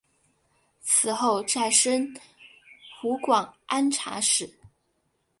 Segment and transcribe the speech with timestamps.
[0.79, 2.11] 此后再升
[2.99, 4.49] 湖广按察使。